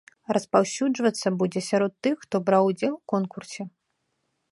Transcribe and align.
Распаўсюджвацца 0.35 1.27
будзе 1.41 1.61
сярод 1.69 1.93
тых, 2.07 2.15
хто 2.23 2.35
браў 2.47 2.63
удзел 2.71 2.93
у 2.95 2.99
конкурсе. 3.15 3.61